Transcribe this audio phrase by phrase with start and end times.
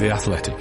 [0.00, 0.56] The Athletic.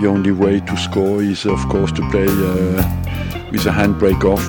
[0.00, 2.82] The only way to score is, of course, to play uh,
[3.52, 4.42] with a handbrake off.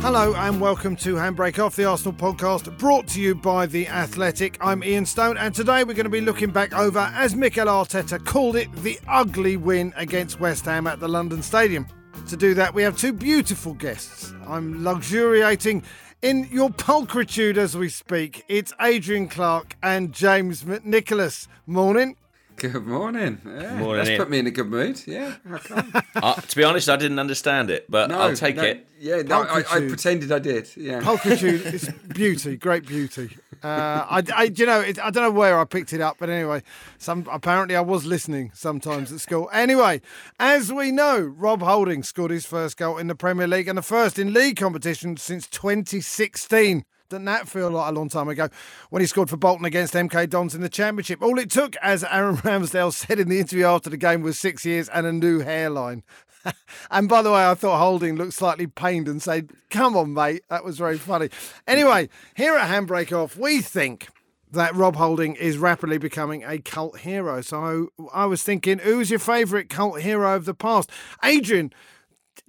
[0.00, 4.56] Hello and welcome to Handbrake Off, the Arsenal podcast, brought to you by The Athletic.
[4.62, 8.24] I'm Ian Stone, and today we're going to be looking back over, as Mikel Arteta
[8.24, 11.86] called it, the ugly win against West Ham at the London Stadium.
[12.30, 14.32] To do that, we have two beautiful guests.
[14.46, 15.82] I'm luxuriating
[16.22, 18.44] in your pulchritude as we speak.
[18.46, 21.48] It's Adrian Clarke and James McNicholas.
[21.66, 22.14] Morning.
[22.54, 23.40] Good morning.
[23.44, 24.18] Yeah, Morning, That's Ian.
[24.20, 25.02] put me in a good mood.
[25.08, 25.34] Yeah.
[26.22, 28.86] Uh, to be honest, I didn't understand it, but I'll take no, it.
[29.00, 30.68] Yeah, no, I, I pretended I did.
[30.76, 31.00] Yeah.
[31.00, 33.30] Pulchritude is beauty, great beauty.
[33.62, 36.30] Uh, I, I, you know, it, I don't know where I picked it up, but
[36.30, 36.62] anyway,
[36.98, 39.50] some apparently I was listening sometimes at school.
[39.52, 40.00] Anyway,
[40.38, 43.82] as we know, Rob Holding scored his first goal in the Premier League and the
[43.82, 46.84] first in league competition since 2016.
[47.10, 48.48] Doesn't that feel like a long time ago
[48.90, 51.20] when he scored for Bolton against MK Dons in the Championship?
[51.20, 54.64] All it took, as Aaron Ramsdale said in the interview after the game, was six
[54.64, 56.04] years and a new hairline.
[56.90, 60.44] and by the way, I thought Holding looked slightly pained and said, Come on, mate.
[60.50, 61.30] That was very funny.
[61.66, 64.06] Anyway, here at Handbrake Off, we think
[64.52, 67.40] that Rob Holding is rapidly becoming a cult hero.
[67.40, 70.92] So I was thinking, who's your favourite cult hero of the past?
[71.24, 71.72] Adrian,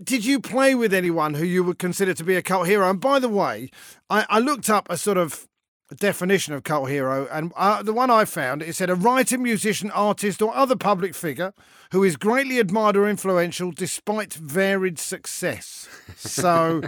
[0.04, 2.90] did you play with anyone who you would consider to be a cult hero?
[2.90, 3.70] And by the way,
[4.10, 5.48] I, I looked up a sort of
[5.96, 9.92] definition of cult hero, and uh, the one I found it said a writer, musician,
[9.92, 11.54] artist, or other public figure
[11.92, 15.90] who is greatly admired or influential despite varied success.
[16.16, 16.82] So,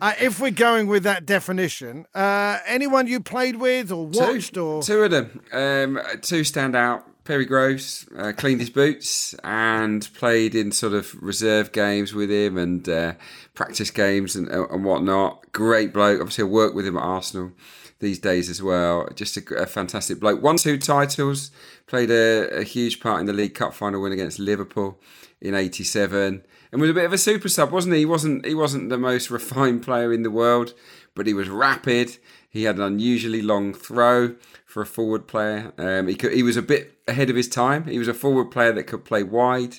[0.00, 4.64] uh, if we're going with that definition, uh, anyone you played with or watched two,
[4.64, 5.42] or two of them.
[5.52, 7.04] Um, two stand out.
[7.26, 12.56] Perry Groves uh, cleaned his boots and played in sort of reserve games with him
[12.56, 13.14] and uh,
[13.52, 15.52] practice games and, and whatnot.
[15.52, 16.20] Great bloke.
[16.20, 17.52] Obviously, I work with him at Arsenal
[17.98, 19.08] these days as well.
[19.14, 20.40] Just a, a fantastic bloke.
[20.40, 21.50] Won two titles.
[21.86, 25.00] Played a, a huge part in the League Cup final win against Liverpool
[25.40, 28.00] in '87, and was a bit of a super sub, wasn't he?
[28.00, 28.46] He wasn't.
[28.46, 30.74] He wasn't the most refined player in the world,
[31.14, 32.18] but he was rapid.
[32.48, 34.36] He had an unusually long throw
[34.76, 35.72] for a forward player.
[35.78, 37.84] Um, he could, he was a bit ahead of his time.
[37.84, 39.76] He was a forward player that could play wide,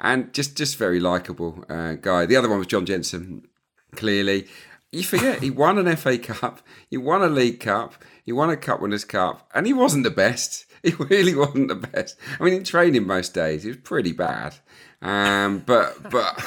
[0.00, 2.26] and just just very likable uh, guy.
[2.26, 3.46] The other one was John Jensen.
[3.94, 4.48] Clearly,
[4.90, 6.60] you forget he won an FA Cup,
[6.90, 7.94] he won a League Cup,
[8.24, 10.66] he won a Cup Winners' Cup, and he wasn't the best.
[10.82, 12.18] He really wasn't the best.
[12.40, 14.56] I mean, in training most days, he was pretty bad.
[15.00, 16.44] Um, but but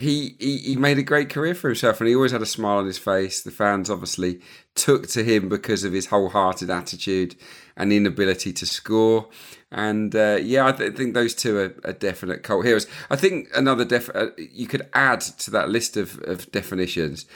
[0.00, 2.78] he, he he made a great career for himself, and he always had a smile
[2.78, 3.42] on his face.
[3.42, 4.40] The fans obviously
[4.74, 7.36] took to him because of his wholehearted attitude
[7.76, 9.28] and inability to score.
[9.70, 12.86] And uh, yeah, I th- think those two are, are definite cult heroes.
[13.10, 17.26] I think another def uh, you could add to that list of, of definitions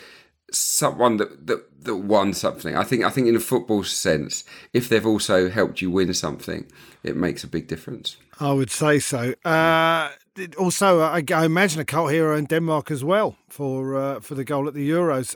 [0.52, 2.76] someone that, that that won something.
[2.76, 6.66] I think I think in a football sense, if they've also helped you win something,
[7.02, 8.16] it makes a big difference.
[8.38, 9.34] I would say so.
[9.44, 10.10] Uh,
[10.58, 14.44] also, I, I imagine a cult hero in Denmark as well for uh, for the
[14.44, 15.34] goal at the Euros.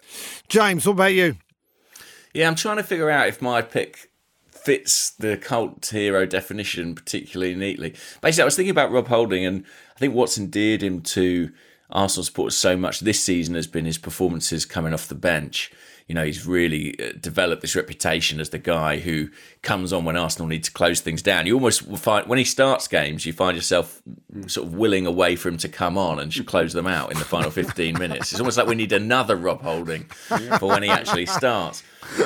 [0.49, 1.37] James, what about you?
[2.33, 4.11] Yeah, I'm trying to figure out if my pick
[4.51, 7.95] fits the cult hero definition particularly neatly.
[8.21, 11.53] Basically, I was thinking about Rob Holding, and I think what's endeared him to
[11.91, 15.71] Arsenal supporters so much this season has been his performances coming off the bench.
[16.07, 19.31] You know, he's really uh, developed this reputation as the guy who
[19.63, 21.47] comes on when Arsenal need to close things down.
[21.47, 24.03] You almost find when he starts games, you find yourself
[24.47, 27.25] sort of willing away for him to come on and close them out in the
[27.25, 28.33] final 15 minutes.
[28.33, 30.05] It's almost like we need another Rob Holding
[30.59, 31.83] for when he actually starts.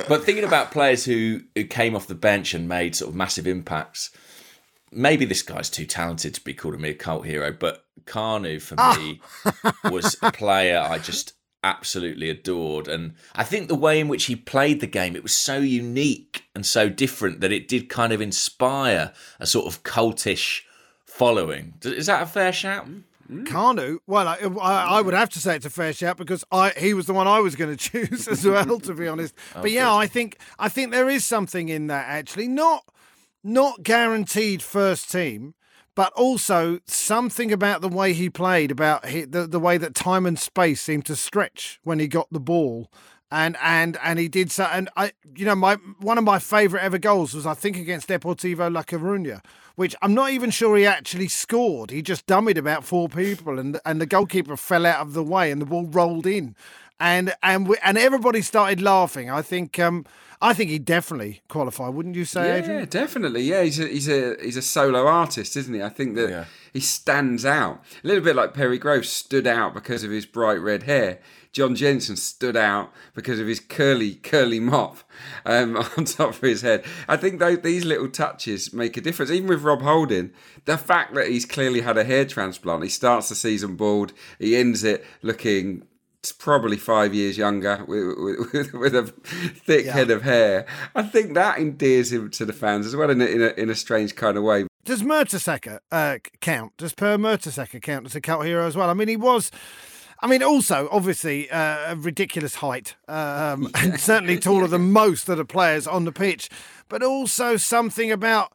[0.08, 3.46] But thinking about players who, who came off the bench and made sort of massive
[3.46, 4.10] impacts,
[4.90, 8.76] maybe this guy's too talented to be called a mere cult hero, but Kanu for
[8.98, 9.20] me
[9.90, 12.88] was a player I just absolutely adored.
[12.88, 16.44] And I think the way in which he played the game, it was so unique
[16.54, 20.62] and so different that it did kind of inspire a sort of cultish
[21.04, 21.74] following.
[21.82, 22.86] Is that a fair shout?
[23.30, 23.98] Kanu.
[24.06, 26.94] Well, I, I, I would have to say it's a fair shout because I he
[26.94, 29.34] was the one I was going to choose as well, to be honest.
[29.54, 32.48] But yeah, I think I think there is something in that actually.
[32.48, 32.84] Not
[33.44, 35.54] not guaranteed first team,
[35.98, 40.26] but also something about the way he played, about he, the the way that time
[40.26, 42.88] and space seemed to stretch when he got the ball.
[43.32, 44.62] And and and he did so.
[44.62, 48.08] And I, you know, my one of my favourite ever goals was I think against
[48.08, 51.90] Deportivo La Coruña, which I'm not even sure he actually scored.
[51.90, 55.50] He just dummied about four people, and and the goalkeeper fell out of the way,
[55.50, 56.54] and the ball rolled in.
[57.00, 59.30] And and we, and everybody started laughing.
[59.30, 60.04] I think um,
[60.40, 62.88] I think he definitely qualify, wouldn't you say, Yeah, Adrian?
[62.88, 63.42] definitely.
[63.42, 65.82] Yeah, he's a he's a he's a solo artist, isn't he?
[65.82, 66.44] I think that Yeah.
[66.72, 70.60] he stands out a little bit like Perry Groves stood out because of his bright
[70.60, 71.18] red hair.
[71.50, 74.98] John Jensen stood out because of his curly curly mop
[75.46, 76.84] um, on top of his head.
[77.08, 79.30] I think though these little touches make a difference.
[79.32, 80.30] Even with Rob Holding,
[80.66, 82.82] the fact that he's clearly had a hair transplant.
[82.84, 84.12] He starts the season bald.
[84.38, 85.84] He ends it looking
[86.38, 90.66] probably five years younger with, with, with a thick head of hair.
[90.94, 93.70] I think that endears him to the fans as well in a, in a, in
[93.70, 94.66] a strange kind of way.
[94.84, 96.72] Does Mertesacker uh, count?
[96.76, 98.90] Does Per Mertesacker count as a cult hero as well?
[98.90, 99.50] I mean, he was.
[100.20, 105.36] I mean, also obviously uh, a ridiculous height, um, and certainly taller than most of
[105.36, 106.48] the players on the pitch,
[106.88, 108.52] but also something about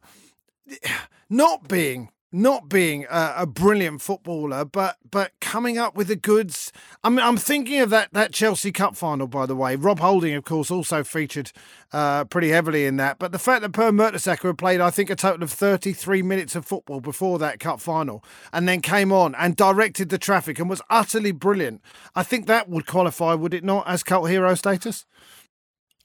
[1.30, 6.72] not being not being a, a brilliant footballer, but but coming up with the goods.
[7.04, 9.76] I mean, I'm thinking of that that Chelsea Cup final, by the way.
[9.76, 11.52] Rob Holding, of course, also featured
[11.92, 13.20] uh, pretty heavily in that.
[13.20, 16.56] But the fact that Per Mertesacker had played, I think, a total of 33 minutes
[16.56, 20.68] of football before that cup final, and then came on and directed the traffic and
[20.68, 21.82] was utterly brilliant.
[22.16, 25.06] I think that would qualify, would it not, as cult hero status?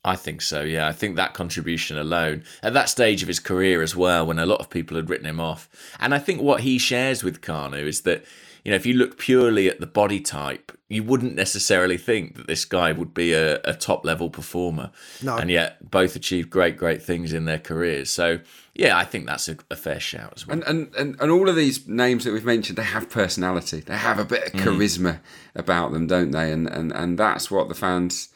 [0.09, 0.87] I think so, yeah.
[0.87, 4.45] I think that contribution alone, at that stage of his career as well, when a
[4.45, 5.69] lot of people had written him off.
[5.99, 8.25] And I think what he shares with Kanu is that,
[8.63, 12.47] you know, if you look purely at the body type, you wouldn't necessarily think that
[12.47, 14.89] this guy would be a, a top level performer.
[15.21, 15.37] No.
[15.37, 18.09] And yet both achieved great, great things in their careers.
[18.09, 18.39] So,
[18.73, 20.55] yeah, I think that's a, a fair shout as well.
[20.55, 23.81] And, and, and, and all of these names that we've mentioned, they have personality.
[23.81, 24.61] They have a bit of mm.
[24.61, 25.19] charisma
[25.53, 26.51] about them, don't they?
[26.51, 28.29] And, and and that's what the fans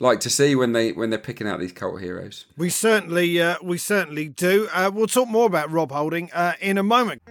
[0.00, 2.46] like to see when they when they're picking out these cult heroes.
[2.56, 4.68] We certainly, uh, we certainly do.
[4.72, 7.22] Uh, we'll talk more about Rob Holding uh, in a moment.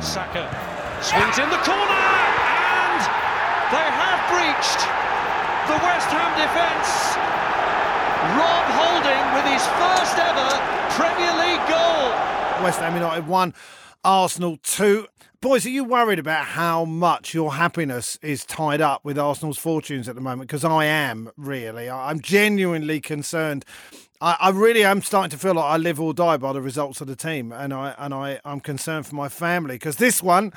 [0.00, 0.44] Saka
[1.02, 3.00] swings in the corner and
[3.72, 4.84] they have breached
[5.66, 7.16] the West Ham defence.
[8.36, 10.48] Rob Holding with his first ever
[10.94, 12.12] Premier League goal.
[12.62, 13.54] West Ham United one,
[14.04, 15.06] Arsenal two.
[15.42, 20.06] Boys, are you worried about how much your happiness is tied up with Arsenal's fortunes
[20.06, 20.50] at the moment?
[20.50, 21.88] Because I am really.
[21.88, 23.64] I'm genuinely concerned.
[24.20, 27.00] I, I really am starting to feel like I live or die by the results
[27.00, 30.52] of the team, and I and I I'm concerned for my family because this one,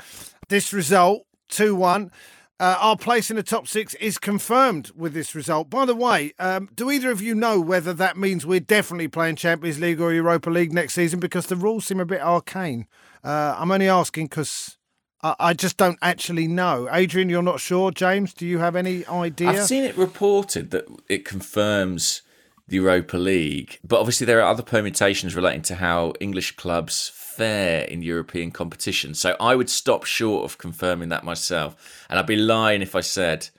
[0.50, 2.12] this result two one.
[2.60, 5.70] Uh, our place in the top six is confirmed with this result.
[5.70, 9.38] By the way, um, do either of you know whether that means we're definitely playing
[9.38, 11.22] Champions League or Europa League next season?
[11.22, 12.86] Because the rules seem a bit arcane.
[13.24, 14.78] Uh, I'm only asking because
[15.22, 16.88] I, I just don't actually know.
[16.92, 17.92] Adrian, you're not sure.
[17.92, 19.50] James, do you have any idea?
[19.50, 22.22] I've seen it reported that it confirms
[22.68, 27.84] the Europa League, but obviously there are other permutations relating to how English clubs fare
[27.86, 29.14] in European competition.
[29.14, 33.02] So I would stop short of confirming that myself, and I'd be lying if I
[33.02, 33.50] said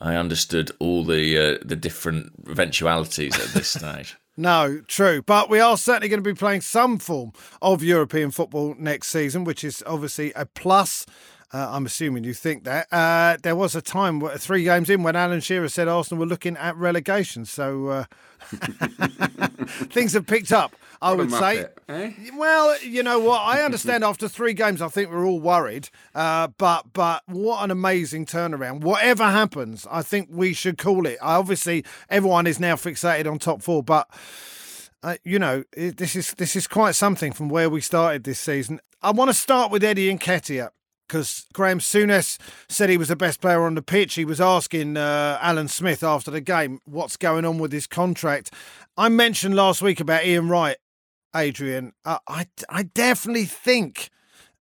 [0.00, 4.16] I understood all the uh, the different eventualities at this stage.
[4.38, 5.20] No, true.
[5.20, 9.42] But we are certainly going to be playing some form of European football next season,
[9.42, 11.04] which is obviously a plus.
[11.52, 12.86] Uh, I'm assuming you think that.
[12.92, 16.56] Uh, there was a time, three games in, when Alan Shearer said Arsenal were looking
[16.56, 17.46] at relegation.
[17.46, 18.04] So uh,
[19.90, 21.66] things have picked up, I What would say.
[21.88, 22.30] muppet, eh?
[22.36, 23.40] Well, you know what?
[23.42, 25.88] I understand after three games, I think we're all worried.
[26.14, 28.80] Uh, but but what an amazing turnaround.
[28.80, 31.18] Whatever happens, I think we should call it.
[31.22, 34.08] I, Obviously, everyone is now fixated on top four, but
[35.02, 38.40] uh, you know it, this is this is quite something from where we started this
[38.40, 38.80] season.
[39.00, 40.70] I want to start with Eddie Nketiah
[41.06, 44.14] because Graham Souness said he was the best player on the pitch.
[44.14, 48.52] He was asking uh, Alan Smith after the game what's going on with his contract.
[48.96, 50.76] I mentioned last week about Ian Wright,
[51.34, 51.92] Adrian.
[52.04, 54.10] Uh, I I definitely think.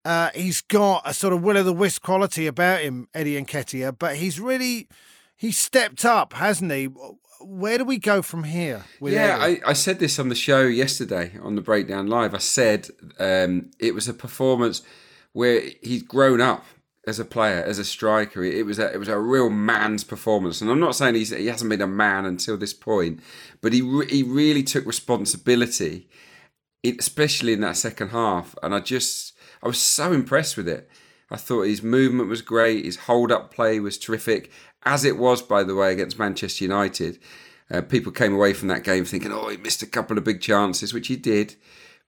[0.06, 3.99] Uh, he's got a sort of will o' the wisp quality about him, Eddie Nketiah,
[3.99, 4.87] but he's really
[5.35, 6.88] he's stepped up, hasn't he?
[7.40, 8.85] Where do we go from here?
[9.00, 12.35] With Yeah, I, I said this on the show yesterday on the Breakdown Live.
[12.35, 14.83] I said um, it was a performance
[15.33, 16.64] where he's grown up
[17.06, 18.42] as a player, as a striker.
[18.42, 21.47] It was a, it was a real man's performance, and I'm not saying he's, he
[21.47, 23.21] hasn't been a man until this point,
[23.61, 26.06] but he re- he really took responsibility, it,
[26.84, 28.54] especially in that second half.
[28.62, 30.88] And I just I was so impressed with it.
[31.30, 34.52] I thought his movement was great, his hold up play was terrific,
[34.84, 37.18] as it was by the way against Manchester United.
[37.70, 40.40] Uh, people came away from that game thinking, oh, he missed a couple of big
[40.40, 41.56] chances, which he did.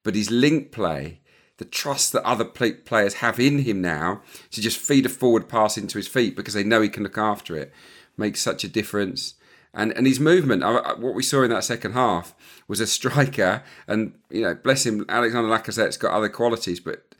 [0.03, 1.21] But his link play,
[1.57, 5.79] the trust that other players have in him now to just feed a forward pass
[5.79, 7.73] into his feet because they know he can look after it,
[8.17, 9.35] makes such a difference.
[9.77, 12.35] And and his movement, what we saw in that second half
[12.67, 17.15] was a striker, and you know, bless him, Alexander Lacazette's got other qualities, but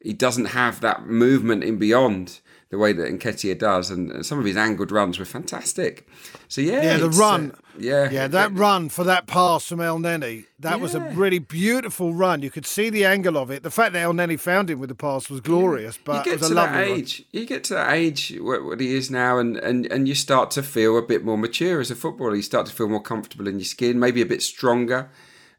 [0.00, 2.40] he doesn't have that movement in beyond
[2.72, 6.08] the way that Nketiah does, and, some of his angled runs were fantastic.
[6.48, 7.54] So yeah, Yeah, the uh, run.
[7.78, 12.40] yeah, Yeah, that run for that pass from Elneny, that was a really beautiful run.
[12.40, 13.62] You could see the angle of it.
[13.62, 16.48] The fact that Elneny found him with the pass was glorious, but you get was
[16.48, 16.98] to a that lovely run.
[16.98, 17.24] age.
[17.30, 20.50] You get to that age what, what he is now, and, and and you start
[20.52, 22.36] to feel a bit more mature as a footballer.
[22.36, 25.10] You start to feel more comfortable in your skin, maybe a bit stronger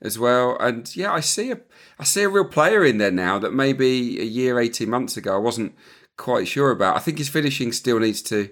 [0.01, 0.57] as well.
[0.59, 1.59] And yeah, I see a
[1.99, 5.35] I see a real player in there now that maybe a year, eighteen months ago,
[5.35, 5.75] I wasn't
[6.17, 6.95] quite sure about.
[6.95, 8.49] I think his finishing still needs to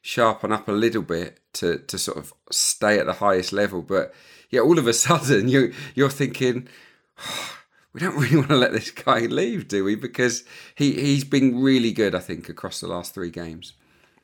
[0.00, 3.82] sharpen up a little bit to to sort of stay at the highest level.
[3.82, 4.14] But
[4.50, 6.68] yeah, all of a sudden you you're thinking
[7.92, 9.94] we don't really want to let this guy leave, do we?
[9.94, 13.74] Because he, he's been really good, I think, across the last three games.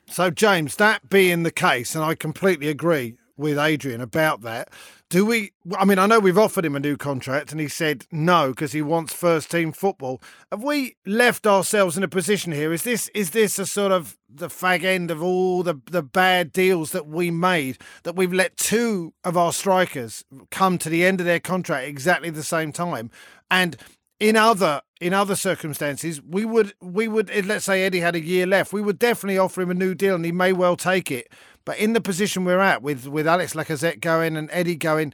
[0.06, 4.70] So, James, that being the case, and I completely agree with Adrian about that.
[5.10, 5.52] Do we?
[5.78, 8.72] I mean, I know we've offered him a new contract, and he said no because
[8.72, 10.20] he wants first team football.
[10.52, 12.74] Have we left ourselves in a position here?
[12.74, 16.52] Is this is this a sort of the fag end of all the the bad
[16.52, 17.78] deals that we made?
[18.02, 22.28] That we've let two of our strikers come to the end of their contract exactly
[22.28, 23.10] the same time,
[23.50, 23.78] and
[24.20, 28.46] in other in other circumstances, we would we would let's say Eddie had a year
[28.46, 31.32] left, we would definitely offer him a new deal, and he may well take it.
[31.64, 35.12] But in the position we're at with with Alex Lacazette going and Eddie going,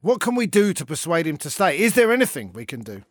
[0.00, 1.78] what can we do to persuade him to stay?
[1.78, 3.02] Is there anything we can do?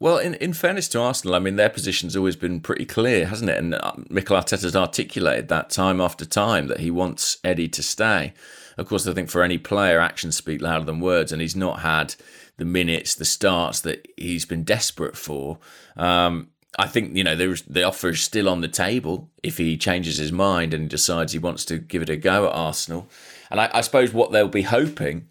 [0.00, 3.50] Well, in, in fairness to Arsenal, I mean, their position's always been pretty clear, hasn't
[3.50, 3.58] it?
[3.58, 8.32] And uh, Mikel Arteta's articulated that time after time that he wants Eddie to stay.
[8.76, 11.80] Of course, I think for any player, actions speak louder than words, and he's not
[11.80, 12.16] had
[12.56, 15.58] the minutes, the starts that he's been desperate for.
[15.96, 19.76] Um, I think you know there's the offer is still on the table if he
[19.76, 23.08] changes his mind and decides he wants to give it a go at Arsenal.
[23.50, 25.28] And I, I suppose what they'll be hoping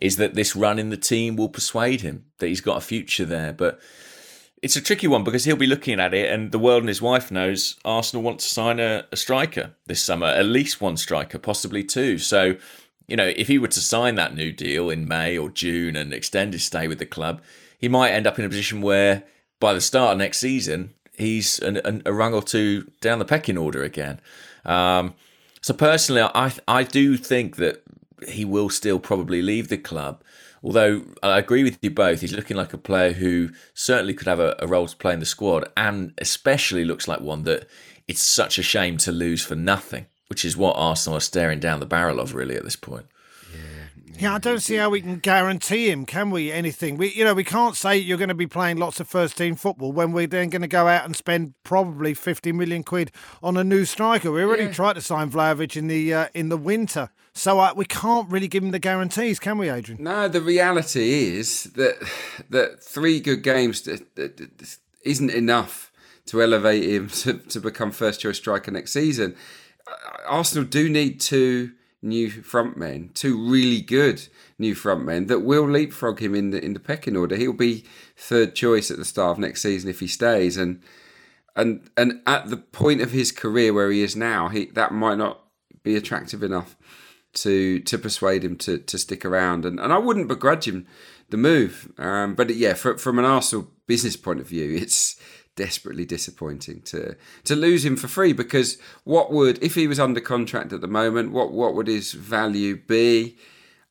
[0.00, 3.24] is that this run in the team will persuade him that he's got a future
[3.24, 3.52] there.
[3.52, 3.80] But
[4.62, 7.02] it's a tricky one because he'll be looking at it, and the world and his
[7.02, 11.38] wife knows Arsenal want to sign a, a striker this summer, at least one striker,
[11.38, 12.18] possibly two.
[12.18, 12.56] So,
[13.06, 16.12] you know, if he were to sign that new deal in May or June and
[16.12, 17.42] extend his stay with the club,
[17.78, 19.24] he might end up in a position where
[19.60, 23.24] by the start of next season he's an, an, a rung or two down the
[23.24, 24.20] pecking order again.
[24.64, 25.14] Um,
[25.60, 27.82] so personally, I I do think that
[28.28, 30.22] he will still probably leave the club.
[30.64, 34.38] Although I agree with you both, he's looking like a player who certainly could have
[34.38, 37.66] a, a role to play in the squad, and especially looks like one that
[38.06, 41.78] it's such a shame to lose for nothing, which is what Arsenal are staring down
[41.78, 43.04] the barrel of really at this point.
[44.18, 46.50] Yeah, I don't see how we can guarantee him, can we?
[46.50, 46.96] Anything?
[46.96, 49.56] We, you know, we can't say you're going to be playing lots of first team
[49.56, 53.12] football when we're then going to go out and spend probably 50 million quid
[53.42, 54.32] on a new striker.
[54.32, 57.84] We already tried to sign Vlahovic in the uh, in the winter, so uh, we
[57.84, 60.02] can't really give him the guarantees, can we, Adrian?
[60.02, 61.96] No, the reality is that
[62.48, 63.86] that three good games
[65.04, 65.92] isn't enough
[66.26, 69.36] to elevate him to, to become first choice striker next season.
[70.26, 71.72] Arsenal do need two
[72.02, 74.26] new front men, two really good
[74.58, 77.36] new front men that will leapfrog him in the in the pecking order.
[77.36, 77.84] He'll be
[78.16, 80.82] third choice at the start of next season if he stays, and
[81.54, 85.18] and and at the point of his career where he is now, he that might
[85.18, 85.40] not
[85.82, 86.76] be attractive enough
[87.34, 89.64] to to persuade him to to stick around.
[89.64, 90.86] And and I wouldn't begrudge him
[91.30, 95.16] the move, um, but yeah, from from an Arsenal business point of view, it's
[95.56, 100.20] desperately disappointing to to lose him for free because what would if he was under
[100.20, 103.36] contract at the moment what what would his value be?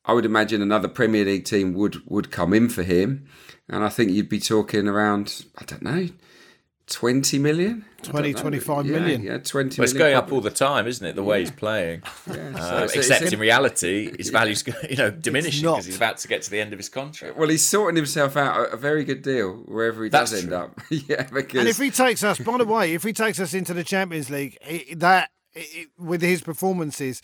[0.04, 3.26] I would imagine another Premier League team would would come in for him.
[3.68, 6.08] And I think you'd be talking around I don't know
[6.88, 8.40] 20 million 20, know.
[8.40, 9.22] 25 yeah, million.
[9.22, 9.44] yeah 20
[9.78, 11.14] Well, it's million going up all the time, isn't it?
[11.14, 12.02] The way he's playing.
[12.26, 16.28] So Uh, it's- except in reality, his value's you know diminishing because he's about to
[16.28, 17.36] get to the end of his contract.
[17.36, 20.52] well, he's sorting himself out a, a very good deal wherever he does That's end
[20.52, 20.78] up.
[20.90, 23.72] yeah, because And if he takes us, by the way, if he takes us into
[23.74, 27.22] the Champions League, i that i with his performances,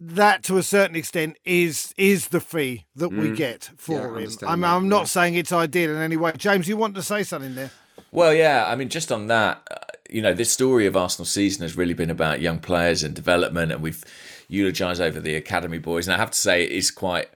[0.00, 3.88] that to a certain extent is is the fee that we get Mm.
[3.88, 4.48] Yeah, for him.
[4.48, 6.32] I'm, I'm not saying it's ideal in any way.
[6.36, 7.70] James, you want to say something there?
[8.10, 9.76] Well, yeah, I mean, just on that, uh,
[10.08, 13.72] you know, this story of Arsenal season has really been about young players and development,
[13.72, 14.02] and we've
[14.48, 16.06] eulogised over the academy boys.
[16.06, 17.28] And I have to say, it is quite,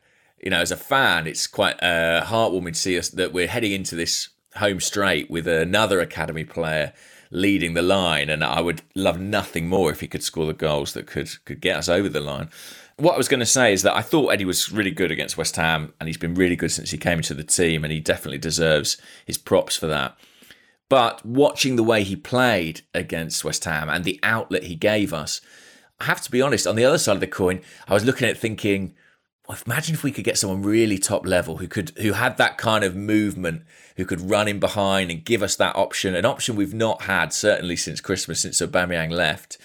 [0.43, 3.73] you know, as a fan, it's quite uh, heartwarming to see us that we're heading
[3.73, 6.93] into this home straight with another academy player
[7.31, 8.31] leading the line.
[8.31, 11.61] And I would love nothing more if he could score the goals that could could
[11.61, 12.49] get us over the line.
[12.97, 15.37] What I was going to say is that I thought Eddie was really good against
[15.37, 18.01] West Ham, and he's been really good since he came into the team, and he
[18.01, 20.17] definitely deserves his props for that.
[20.93, 25.41] But watching the way he played against West Ham and the outlet he gave us,
[25.99, 28.29] I have to be honest, on the other side of the coin, I was looking
[28.29, 28.95] at thinking,
[29.65, 32.85] imagine if we could get someone really top level who could who had that kind
[32.85, 33.63] of movement,
[33.97, 37.33] who could run in behind and give us that option, an option we've not had
[37.33, 39.57] certainly since Christmas, since Aubameyang left.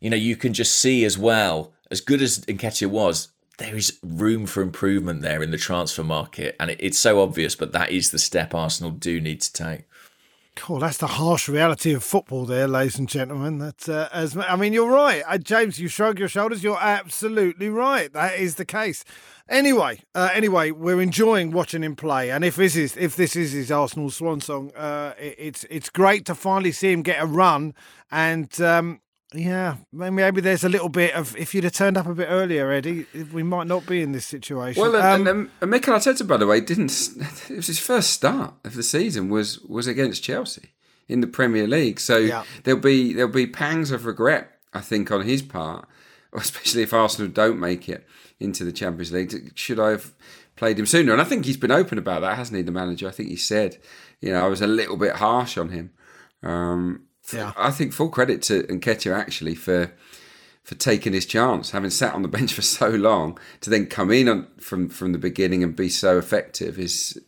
[0.00, 3.98] You know, you can just see as well, as good as Nketiah was, there is
[4.02, 7.54] room for improvement there in the transfer market, and it, it's so obvious.
[7.54, 9.82] But that is the step Arsenal do need to take.
[10.56, 13.58] Cool, that's the harsh reality of football, there, ladies and gentlemen.
[13.58, 15.78] That uh, as I mean, you're right, uh, James.
[15.78, 16.64] You shrug your shoulders.
[16.64, 18.12] You're absolutely right.
[18.12, 19.04] That is the case.
[19.48, 23.52] Anyway, uh, anyway, we're enjoying watching him play, and if this is if this is
[23.52, 27.26] his Arsenal swan song, uh, it, it's it's great to finally see him get a
[27.26, 27.72] run.
[28.10, 29.00] And um,
[29.32, 32.70] yeah, maybe there's a little bit of if you'd have turned up a bit earlier,
[32.72, 34.82] Eddie, we might not be in this situation.
[34.82, 36.90] Well, um, and, and Mikel Arteta, by the way, didn't.
[37.48, 40.72] It was his first start of the season was was against Chelsea
[41.08, 42.00] in the Premier League.
[42.00, 42.44] So yeah.
[42.64, 45.86] there'll be there'll be pangs of regret, I think, on his part,
[46.32, 48.06] especially if Arsenal don't make it
[48.40, 49.52] into the Champions League.
[49.54, 50.12] Should I have
[50.56, 51.12] played him sooner?
[51.12, 52.62] And I think he's been open about that, hasn't he?
[52.62, 53.78] The manager, I think he said,
[54.20, 55.92] you know, I was a little bit harsh on him.
[56.42, 57.52] Um, yeah.
[57.56, 59.92] I think full credit to Nketiah actually for
[60.62, 64.10] for taking his chance, having sat on the bench for so long, to then come
[64.10, 67.20] in on, from from the beginning and be so effective is,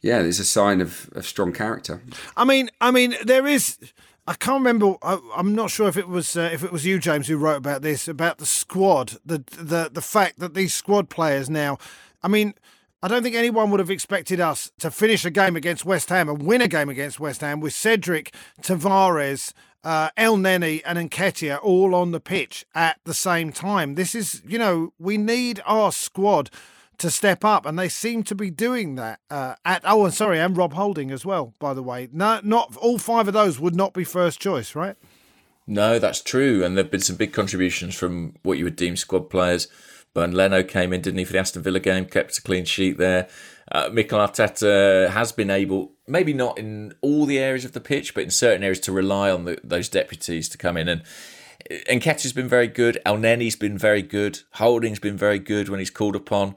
[0.00, 2.02] yeah, it's a sign of, of strong character.
[2.36, 3.78] I mean, I mean, there is.
[4.26, 4.94] I can't remember.
[5.02, 7.56] I, am not sure if it was uh, if it was you, James, who wrote
[7.56, 11.78] about this about the squad, the the the fact that these squad players now.
[12.22, 12.54] I mean,
[13.02, 16.28] I don't think anyone would have expected us to finish a game against West Ham
[16.28, 21.94] and win a game against West Ham with Cedric, Tavares, uh, Elneny, and Nketiah all
[21.94, 23.94] on the pitch at the same time.
[23.94, 26.50] This is, you know, we need our squad
[26.98, 29.20] to step up, and they seem to be doing that.
[29.30, 31.54] Uh, at oh, and sorry, and Rob Holding as well.
[31.58, 34.96] By the way, no, not all five of those would not be first choice, right?
[35.66, 39.30] No, that's true, and there've been some big contributions from what you would deem squad
[39.30, 39.68] players.
[40.14, 42.98] Bernd Leno came in, didn't he, for the Aston Villa game, kept a clean sheet
[42.98, 43.28] there.
[43.70, 48.14] Uh, Mikel Arteta has been able, maybe not in all the areas of the pitch,
[48.14, 50.88] but in certain areas to rely on the, those deputies to come in.
[50.88, 51.02] And
[51.70, 52.98] Nketiah's been very good.
[53.06, 54.40] Elneny's been very good.
[54.54, 56.56] Holding's been very good when he's called upon.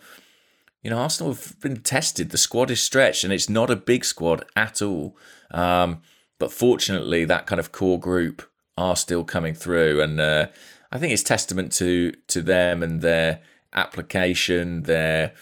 [0.82, 2.32] You know, Arsenal have been tested.
[2.32, 5.16] The squad is stretched, and it's not a big squad at all.
[5.52, 6.02] Um,
[6.40, 8.42] but fortunately, that kind of core group
[8.76, 10.48] are still coming through, and uh,
[10.92, 13.42] I think it's testament to to them and their
[13.74, 15.34] application, their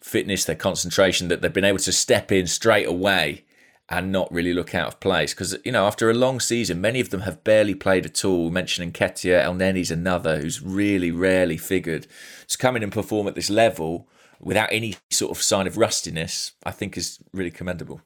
[0.00, 3.44] fitness, their concentration that they've been able to step in straight away
[3.88, 5.34] and not really look out of place.
[5.34, 8.50] Because you know, after a long season, many of them have barely played at all.
[8.50, 12.06] Mentioning Ketia, Elneny's another who's really rarely figured.
[12.48, 16.52] To come in and perform at this level without any sort of sign of rustiness,
[16.64, 18.00] I think is really commendable.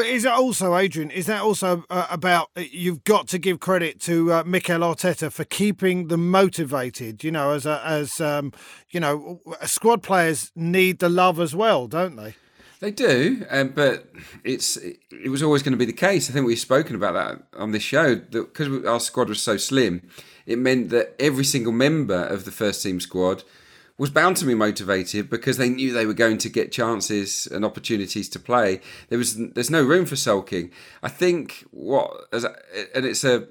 [0.00, 1.10] But is it also, Adrian?
[1.10, 5.30] Is that also uh, about uh, you've got to give credit to uh, Mikel Arteta
[5.30, 7.22] for keeping them motivated?
[7.22, 8.54] You know, as a, as um,
[8.88, 12.34] you know, squad players need the love as well, don't they?
[12.80, 14.10] They do, um, but
[14.42, 16.30] it's it was always going to be the case.
[16.30, 20.08] I think we've spoken about that on this show because our squad was so slim.
[20.46, 23.44] It meant that every single member of the first team squad
[24.00, 27.66] was bound to be motivated because they knew they were going to get chances and
[27.66, 28.80] opportunities to play.
[29.10, 30.70] There was there's no room for sulking.
[31.02, 32.44] I think what as
[32.94, 33.48] and it's a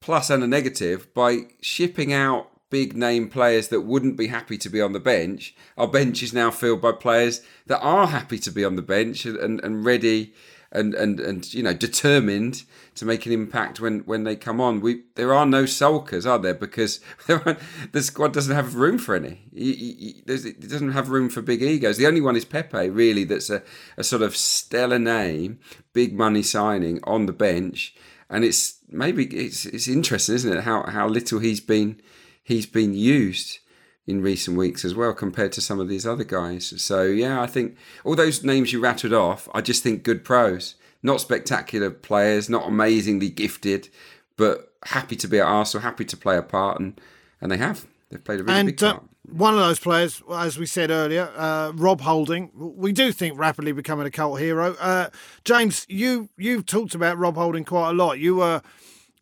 [0.00, 4.70] plus and a negative by shipping out big name players that wouldn't be happy to
[4.70, 5.54] be on the bench.
[5.76, 9.26] Our bench is now filled by players that are happy to be on the bench
[9.26, 10.32] and, and ready
[10.72, 14.80] and, and, and you know determined to make an impact when, when they come on.
[14.80, 16.54] We there are no sulkers, are there?
[16.54, 19.42] Because the squad doesn't have room for any.
[19.54, 21.98] it doesn't have room for big egos.
[21.98, 23.24] The only one is Pepe, really.
[23.24, 23.62] That's a,
[23.96, 25.60] a sort of stellar name,
[25.92, 27.94] big money signing on the bench,
[28.28, 30.64] and it's maybe it's it's interesting, isn't it?
[30.64, 32.00] How how little he's been
[32.42, 33.58] he's been used
[34.06, 36.74] in recent weeks as well compared to some of these other guys.
[36.82, 40.74] So yeah, I think all those names you rattled off, I just think good pros,
[41.02, 43.88] not spectacular players, not amazingly gifted,
[44.36, 47.00] but happy to be at Arsenal, happy to play a part, and
[47.40, 47.86] and they have.
[48.10, 49.04] They've played a really and, big uh, part.
[49.04, 53.38] Uh, one of those players, as we said earlier, uh, Rob Holding, we do think
[53.38, 54.74] rapidly becoming a cult hero.
[54.80, 55.08] Uh,
[55.44, 58.18] James, you you've talked about Rob Holding quite a lot.
[58.18, 58.62] You were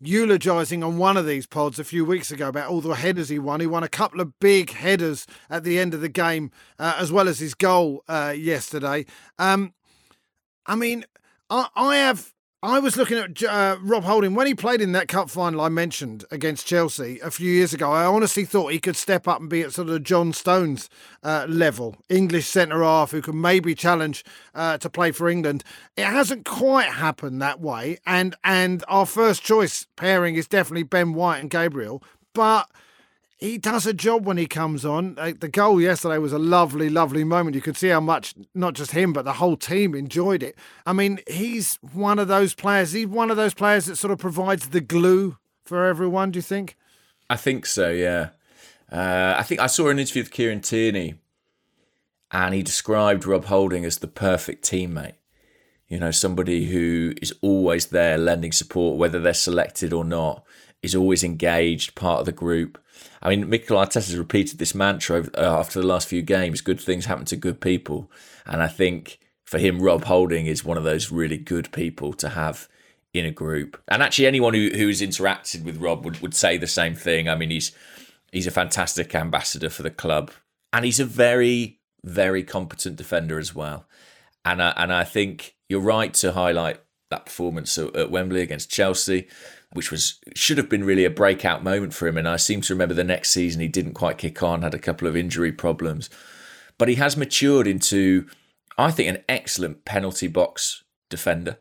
[0.01, 3.39] eulogising on one of these pods a few weeks ago about all the headers he
[3.39, 3.61] won.
[3.61, 7.13] He won a couple of big headers at the end of the game, uh, as
[7.13, 9.05] well as his goal uh, yesterday.
[9.39, 9.75] Um,
[10.67, 11.05] I mean,
[11.51, 15.09] I, I have I was looking at uh, Rob Holding when he played in that
[15.09, 17.91] cup final I mentioned against Chelsea a few years ago.
[17.91, 20.91] I honestly thought he could step up and be at sort of John Stones
[21.23, 25.65] uh, level, English centre half who can maybe challenge uh, to play for England.
[25.97, 31.15] It hasn't quite happened that way, and and our first choice pairing is definitely Ben
[31.15, 32.03] White and Gabriel,
[32.35, 32.69] but
[33.41, 35.15] he does a job when he comes on.
[35.15, 37.57] The goal yesterday was a lovely, lovely moment.
[37.57, 40.57] You could see how much not just him but the whole team enjoyed it.
[40.85, 42.93] I mean, he's one of those players.
[42.93, 46.33] He's one of those players that sort of provides the glue for everyone.
[46.33, 46.77] Do you think?
[47.31, 47.91] I think so.
[47.91, 48.31] Yeah.
[48.93, 51.15] Uh, I think I saw an interview with Kieran Tierney,
[52.33, 55.15] and he described Rob Holding as the perfect teammate.
[55.89, 60.45] You know, somebody who is always there lending support, whether they're selected or not,
[60.83, 62.79] is always engaged, part of the group.
[63.23, 66.81] I mean, Mikel Arteta has repeated this mantra uh, after the last few games good
[66.81, 68.11] things happen to good people.
[68.47, 72.31] And I think for him, Rob Holding is one of those really good people to
[72.31, 72.69] have
[73.13, 73.81] in a group.
[73.89, 77.29] And actually, anyone who, who's interacted with Rob would, would say the same thing.
[77.29, 77.73] I mean, he's
[78.33, 80.31] he's a fantastic ambassador for the club,
[80.73, 83.87] and he's a very, very competent defender as well.
[84.45, 89.29] And I, and I think you're right to highlight that performance at, Wembley against Chelsea
[89.73, 92.17] which was should have been really a breakout moment for him.
[92.17, 94.79] And I seem to remember the next season he didn't quite kick on, had a
[94.79, 96.11] couple of injury problems,
[96.79, 98.27] but he has matured into,
[98.77, 101.59] I think, an excellent penalty box defender.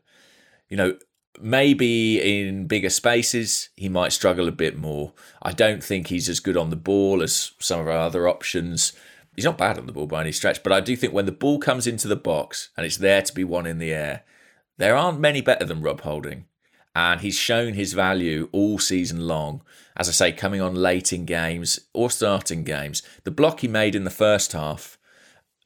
[0.70, 0.98] You know,
[1.40, 5.14] maybe in bigger spaces he might struggle a bit more.
[5.42, 8.94] I don't think he's as good on the ball as some of our other options.
[9.36, 11.32] He's not bad on the ball by any stretch, but I do think when the
[11.32, 14.24] ball comes into the box and it's there to be won in the air,
[14.80, 16.46] there aren't many better than Rob Holding
[16.96, 19.62] and he's shown his value all season long.
[19.96, 23.04] As I say, coming on late in games or starting games.
[23.24, 24.98] The block he made in the first half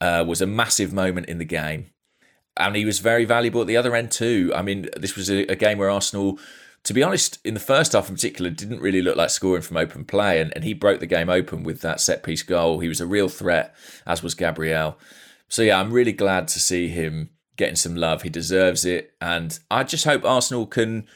[0.02, 1.91] uh, was a massive moment in the game,
[2.58, 4.52] and he was very valuable at the other end too.
[4.56, 6.39] I mean, this was a, a game where Arsenal.
[6.84, 9.78] To be honest, in the first half in particular, didn't really look like scoring from
[9.78, 12.80] open play, and, and he broke the game open with that set piece goal.
[12.80, 13.73] He was a real threat,
[14.06, 14.99] as was Gabriel.
[15.47, 18.22] So yeah, I'm really glad to see him getting some love.
[18.22, 19.13] He deserves it.
[19.22, 21.08] And I just hope Arsenal can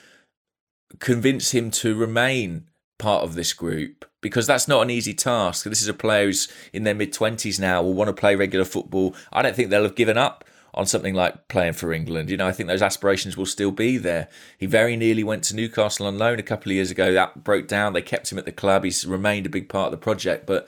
[0.99, 5.65] convince him to remain part of this group because that's not an easy task.
[5.65, 8.65] This is a player who's in their mid 20s now, will want to play regular
[8.65, 9.15] football.
[9.31, 12.29] I don't think they'll have given up on something like playing for England.
[12.29, 14.27] You know, I think those aspirations will still be there.
[14.57, 17.13] He very nearly went to Newcastle on loan a couple of years ago.
[17.13, 17.93] That broke down.
[17.93, 18.83] They kept him at the club.
[18.83, 20.45] He's remained a big part of the project.
[20.45, 20.67] But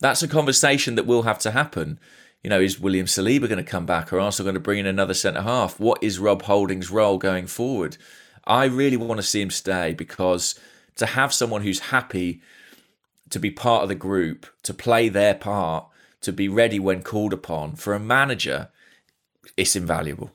[0.00, 2.00] that's a conversation that will have to happen
[2.44, 4.86] you know, is William Saliba going to come back or Arsenal going to bring in
[4.86, 5.80] another centre half?
[5.80, 7.96] What is Rob Holding's role going forward?
[8.46, 10.54] I really want to see him stay because
[10.96, 12.42] to have someone who's happy
[13.30, 15.86] to be part of the group, to play their part,
[16.20, 18.68] to be ready when called upon for a manager,
[19.56, 20.30] it's invaluable.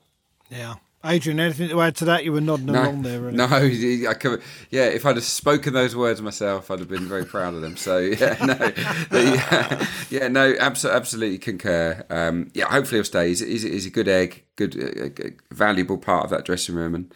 [0.50, 0.74] Yeah.
[1.02, 2.24] Adrian, anything to add to that?
[2.24, 3.20] You were nodding no, along there.
[3.20, 3.36] Really.
[3.36, 3.44] No,
[4.10, 4.84] I could, yeah.
[4.84, 7.76] If I'd have spoken those words myself, I'd have been very proud of them.
[7.78, 12.04] So yeah, no, the, yeah, no, absolutely, absolutely concur.
[12.10, 13.28] Um, yeah, hopefully he'll stay.
[13.28, 17.14] He's, he's, he's a good egg, good, uh, valuable part of that dressing room, and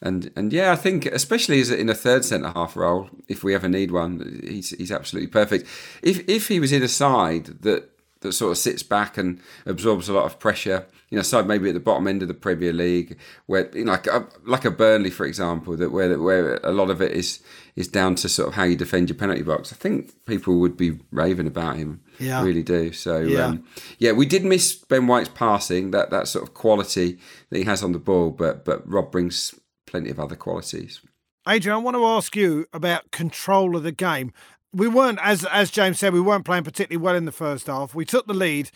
[0.00, 3.56] and and yeah, I think especially as in a third centre half role, if we
[3.56, 5.66] ever need one, he's he's absolutely perfect.
[6.00, 10.08] If if he was in a side that that sort of sits back and absorbs
[10.08, 10.86] a lot of pressure.
[11.10, 13.92] You know, side maybe at the bottom end of the Premier League, where you know,
[13.92, 17.40] like a, like a Burnley, for example, that where where a lot of it is
[17.76, 19.72] is down to sort of how you defend your penalty box.
[19.72, 22.00] I think people would be raving about him.
[22.18, 22.92] Yeah, really do.
[22.92, 23.64] So yeah, um,
[23.98, 27.18] yeah, we did miss Ben White's passing, that that sort of quality
[27.50, 29.54] that he has on the ball, but but Rob brings
[29.86, 31.00] plenty of other qualities.
[31.48, 34.32] Adrian, I want to ask you about control of the game
[34.76, 37.94] we weren't, as as James said, we weren't playing particularly well in the first half.
[37.94, 38.70] We took the lead.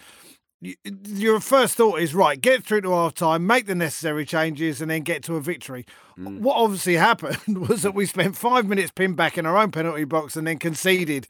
[0.63, 4.91] Your first thought is right, get through to half time, make the necessary changes, and
[4.91, 5.87] then get to a victory.
[6.19, 6.41] Mm.
[6.41, 10.05] What obviously happened was that we spent five minutes pinned back in our own penalty
[10.05, 11.27] box and then conceded.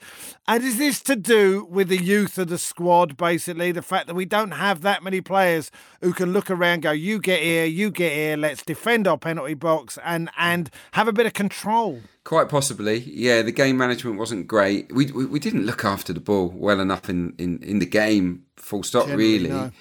[0.49, 3.71] And is this to do with the youth of the squad, basically?
[3.71, 7.21] The fact that we don't have that many players who can look around, go, you
[7.21, 11.27] get here, you get here, let's defend our penalty box and, and have a bit
[11.27, 12.01] of control?
[12.25, 13.43] Quite possibly, yeah.
[13.43, 14.93] The game management wasn't great.
[14.93, 18.45] We we, we didn't look after the ball well enough in, in, in the game.
[18.71, 19.07] Full stop.
[19.07, 19.73] Generally, really, no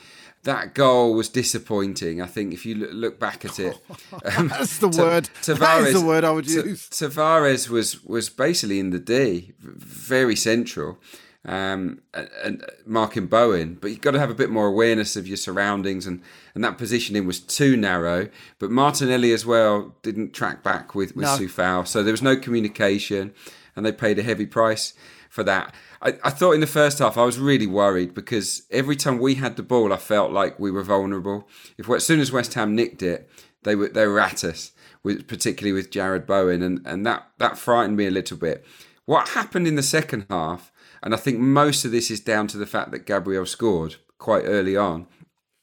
[0.43, 2.21] that goal was disappointing.
[2.21, 3.77] I think if you look back at it,
[4.37, 5.29] um, that's the word.
[5.41, 6.89] Tavares, that is the word I would use.
[6.89, 10.97] Tavares was was basically in the D, very central,
[11.45, 13.77] um, and marking Bowen.
[13.79, 16.21] But you've got to have a bit more awareness of your surroundings, and,
[16.55, 18.29] and that positioning was too narrow.
[18.59, 21.37] But Martinelli as well didn't track back with with no.
[21.37, 23.33] Coufal, so there was no communication,
[23.75, 24.93] and they paid a heavy price
[25.29, 25.73] for that.
[26.01, 29.35] I, I thought in the first half I was really worried because every time we
[29.35, 31.47] had the ball, I felt like we were vulnerable.
[31.77, 33.29] If as soon as West Ham nicked it,
[33.63, 34.71] they were they were at us,
[35.03, 38.65] with, particularly with Jarrod Bowen, and and that that frightened me a little bit.
[39.05, 42.57] What happened in the second half, and I think most of this is down to
[42.57, 45.07] the fact that Gabriel scored quite early on,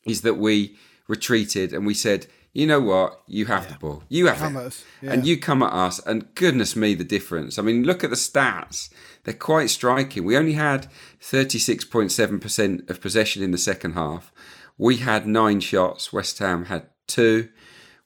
[0.04, 0.76] is that we
[1.08, 3.20] retreated and we said, you know what?
[3.26, 4.02] You have the ball.
[4.08, 4.60] You have Come it.
[4.60, 5.12] at us, yeah.
[5.12, 7.58] And you come at us, and goodness me, the difference.
[7.58, 8.88] I mean, look at the stats.
[9.26, 10.24] They're quite striking.
[10.24, 10.86] We only had
[11.20, 14.32] 36.7% of possession in the second half.
[14.78, 16.12] We had nine shots.
[16.12, 17.48] West Ham had two.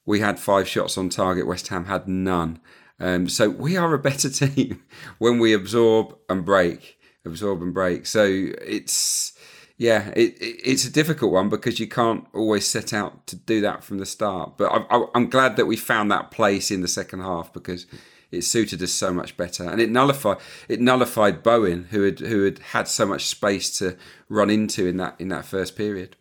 [0.07, 1.47] We had five shots on target.
[1.47, 2.59] West Ham had none.
[2.99, 4.83] Um, so we are a better team
[5.19, 8.07] when we absorb and break, absorb and break.
[8.07, 9.35] So it's
[9.77, 13.61] yeah, it, it, it's a difficult one because you can't always set out to do
[13.61, 14.57] that from the start.
[14.57, 17.87] But I, I'm glad that we found that place in the second half because
[18.31, 20.39] it suited us so much better, and it nullified
[20.69, 23.97] it nullified Bowen, who had who had had so much space to
[24.29, 26.17] run into in that in that first period.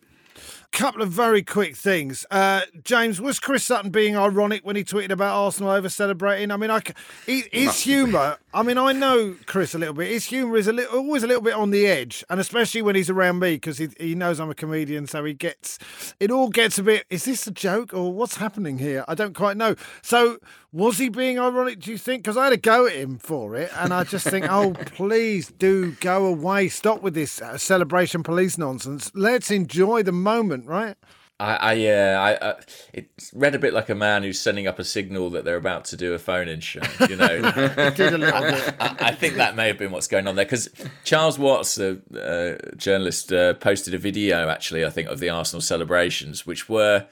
[0.72, 2.24] A couple of very quick things.
[2.30, 6.52] Uh, James, was Chris Sutton being ironic when he tweeted about Arsenal over celebrating?
[6.52, 6.80] I mean, I
[7.26, 8.38] he- his humour.
[8.54, 10.08] I mean, I know Chris a little bit.
[10.08, 12.94] His humour is a little, always a little bit on the edge, and especially when
[12.94, 15.78] he's around me because he, he knows I'm a comedian, so he gets
[16.20, 17.04] it all gets a bit.
[17.10, 19.04] Is this a joke or what's happening here?
[19.08, 19.74] I don't quite know.
[20.02, 20.38] So,
[20.72, 21.80] was he being ironic?
[21.80, 22.22] Do you think?
[22.22, 25.48] Because I had a go at him for it, and I just think, oh, please
[25.48, 26.68] do go away.
[26.68, 29.10] Stop with this uh, celebration police nonsense.
[29.14, 30.96] Let's enjoy the moment, right?
[31.40, 32.54] I, I yeah, I, I
[32.92, 35.86] it read a bit like a man who's sending up a signal that they're about
[35.86, 36.82] to do a phone-in show.
[37.08, 37.40] You know,
[37.96, 38.34] Did a bit.
[38.34, 40.68] I, I think that may have been what's going on there because
[41.02, 45.62] Charles Watts, the uh, journalist, uh, posted a video actually, I think, of the Arsenal
[45.62, 47.06] celebrations, which were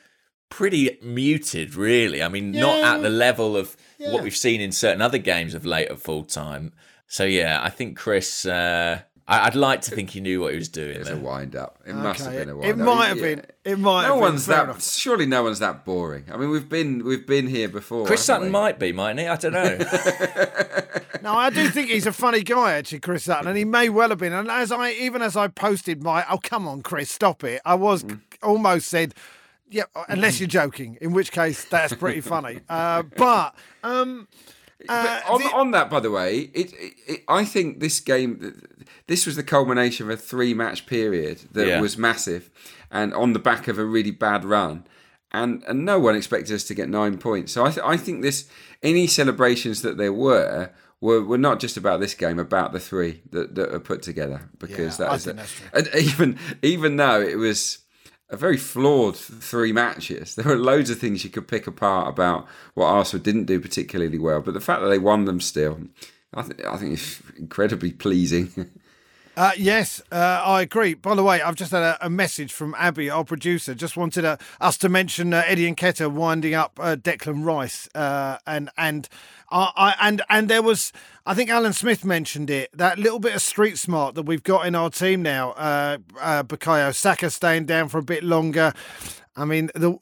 [0.51, 2.23] pretty muted, really.
[2.23, 5.65] I mean, not at the level of what we've seen in certain other games of
[5.67, 6.73] late at full time.
[7.07, 8.45] So yeah, I think Chris.
[8.47, 10.97] Uh, I, I'd like to think he knew what he was doing.
[10.97, 11.17] It's there.
[11.17, 11.81] a wind up.
[11.87, 12.79] It must have been a wind up.
[12.79, 13.43] It might have been.
[13.65, 14.21] It might No have been.
[14.21, 14.65] one's Fair that.
[14.65, 14.83] enough.
[14.83, 16.25] Surely, no one's that boring.
[16.33, 18.07] I mean, we've been we've been here before.
[18.07, 18.53] Chris haven't Sutton we?
[18.53, 19.27] might be, mightn't he?
[19.27, 19.79] I don't know.
[21.21, 24.11] No, I do think he's a funny guy, actually, Chris Sutton, and he may well
[24.11, 24.33] have been.
[24.33, 27.61] And as I, even as I posted my, oh come on, Chris, stop it.
[27.65, 28.21] I was Mm.
[28.41, 29.15] almost said,
[29.71, 32.61] yeah, unless you're joking, in which case that's pretty funny.
[32.69, 34.29] Uh, but um,
[34.89, 38.01] uh, But on, the- on that, by the way, it, it, it, I think this
[38.01, 38.63] game,
[39.07, 41.81] this was the culmination of a three-match period that Yeah.
[41.81, 42.51] was massive,
[42.91, 44.87] and on the back of a really bad run,
[45.33, 47.53] and and no one expected us to get nine points.
[47.53, 48.49] So I, th- I think this
[48.83, 50.71] any celebrations that there were.
[51.01, 54.51] Were, were not just about this game, about the three that, that are put together.
[54.59, 55.69] Because Yeah, that I is, think a- that's true.
[55.75, 57.79] and even even though it was
[58.31, 60.35] a very flawed three matches.
[60.39, 64.19] There were loads of things you could pick apart about what Arsenal didn't do particularly
[64.19, 65.81] well, but the fact that they won them still,
[66.35, 68.71] I, th- I think is incredibly pleasing.
[69.39, 70.95] Uh, yes, uh, I agree.
[70.95, 73.73] By the way, I've just had a, a message from Abby, our producer.
[73.73, 78.39] Just wanted uh, us to mention uh, Eddie Nketiah winding up uh, Declan Rice, uh,
[78.49, 79.09] and and
[79.49, 80.93] I and and there was,
[81.29, 82.71] I think Alan Smith mentioned it.
[82.73, 85.51] That little bit of street smart that we've got in our team now.
[85.51, 88.73] Uh, uh, Bukayo Saka staying down for a bit longer.
[89.37, 89.99] I mean, the,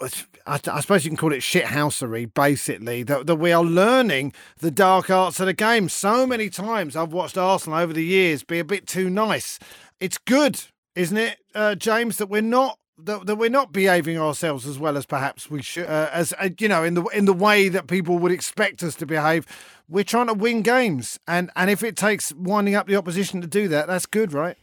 [0.46, 4.70] I, I suppose you can call it shithousery, basically, that, that we are learning the
[4.70, 5.88] dark arts of the game.
[5.88, 9.58] So many times I've watched Arsenal over the years be a bit too nice.
[9.98, 10.62] It's good,
[10.94, 12.78] isn't it, uh, James, that we're not.
[12.98, 16.48] That, that we're not behaving ourselves as well as perhaps we should, uh, as uh,
[16.58, 19.46] you know, in the in the way that people would expect us to behave.
[19.86, 23.46] We're trying to win games, and and if it takes winding up the opposition to
[23.46, 24.56] do that, that's good, right?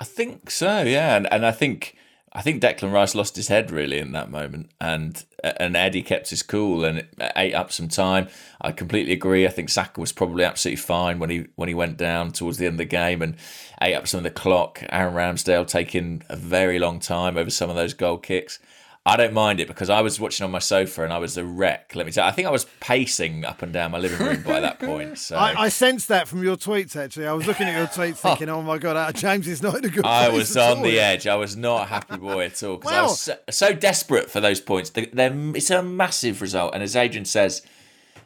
[0.00, 1.94] I think so, yeah, and and I think
[2.36, 6.28] I think Declan Rice lost his head really in that moment, and and Eddie kept
[6.28, 8.28] his cool and ate up some time.
[8.60, 9.46] I completely agree.
[9.46, 12.66] I think Saka was probably absolutely fine when he when he went down towards the
[12.66, 13.36] end of the game and
[13.80, 14.82] ate up some of the clock.
[14.90, 18.58] Aaron Ramsdale taking a very long time over some of those goal kicks.
[19.06, 21.44] I don't mind it because I was watching on my sofa and I was a
[21.44, 21.92] wreck.
[21.94, 24.42] Let me tell you, I think I was pacing up and down my living room
[24.42, 25.16] by that point.
[25.26, 26.96] So I, I sensed that from your tweets.
[26.96, 29.76] Actually, I was looking at your tweets, thinking, "Oh my god, uh, James is not
[29.76, 31.26] in a good." I was on all the edge.
[31.28, 34.40] I was not a happy boy at all because I was so, so desperate for
[34.40, 34.90] those points.
[34.90, 37.62] They- They're, it's a massive result, and as Adrian says,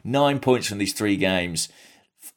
[0.03, 1.69] nine points from these three games.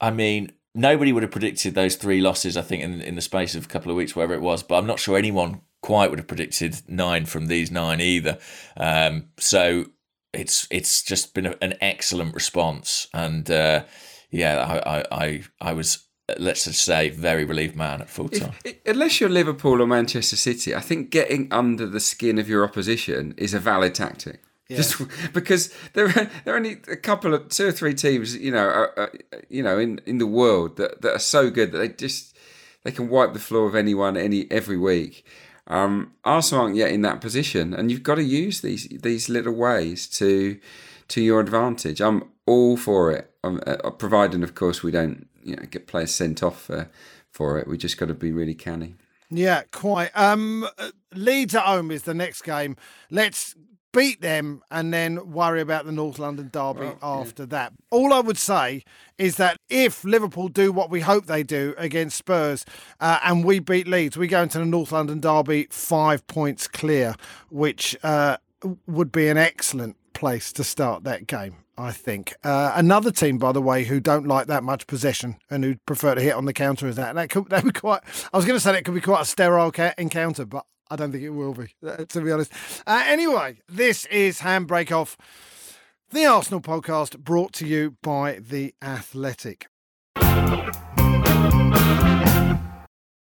[0.01, 2.57] I mean, nobody would have predicted those three losses.
[2.57, 4.63] I think in in the space of a couple of weeks, wherever it was.
[4.63, 8.39] But I'm not sure anyone quite would have predicted nine from these nine either.
[8.75, 9.85] Um, so
[10.33, 13.85] it's it's just been a, an excellent response, and uh,
[14.31, 16.07] yeah, I, I I I was
[16.39, 18.53] let's just say very relieved man at full time.
[18.65, 22.65] I- Unless you're Liverpool or Manchester City, I think getting under the skin of your
[22.65, 24.41] opposition is a valid tactic.
[24.71, 25.03] Just
[25.35, 28.65] because there are there are only a couple of two or three teams, you know,
[28.65, 29.13] are, are,
[29.51, 32.35] you know, in, in the world that, that are so good that they just
[32.85, 35.27] they can wipe the floor of anyone any every week.
[35.67, 39.55] Um, Arsenal aren't yet in that position, and you've got to use these these little
[39.55, 40.59] ways to
[41.09, 42.01] to your advantage.
[42.01, 46.15] I'm all for it, um, uh, providing, of course, we don't you know get players
[46.15, 46.91] sent off for
[47.31, 47.67] for it.
[47.67, 48.97] We just got to be really canny.
[49.31, 50.11] Yeah, quite.
[50.15, 52.77] Um, uh, Leeds at home is the next game.
[53.11, 53.55] Let's
[53.95, 57.73] beat them and then worry about the North London derby after that.
[57.91, 58.85] All I would say
[59.17, 62.67] is that if Liverpool do what we hope they do against Spurs
[63.01, 67.15] uh, and we beat Leeds, we go into the North London derby five points clear,
[67.49, 68.37] which uh,
[68.87, 71.57] would be an excellent place to start that game.
[71.77, 75.65] I think uh, another team, by the way, who don't like that much possession and
[75.65, 77.15] who prefer to hit on the counter is that.
[77.17, 78.01] That could that be quite.
[78.33, 80.97] I was going to say that could be quite a sterile ca- encounter, but I
[80.97, 82.53] don't think it will be, uh, to be honest.
[82.87, 85.17] Uh, anyway, this is Handbrake Off,
[86.11, 89.69] the Arsenal podcast brought to you by The Athletic.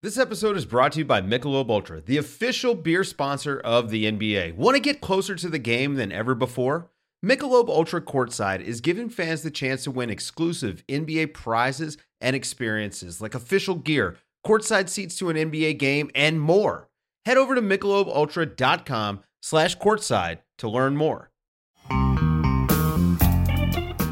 [0.04, 4.04] This episode is brought to you by Michelob Ultra, the official beer sponsor of the
[4.04, 4.54] NBA.
[4.58, 6.90] Want to get closer to the game than ever before?
[7.26, 13.22] Michelob Ultra Courtside is giving fans the chance to win exclusive NBA prizes and experiences
[13.22, 16.90] like official gear, courtside seats to an NBA game, and more.
[17.26, 21.30] Head over to michelobultra.com slash courtside to learn more.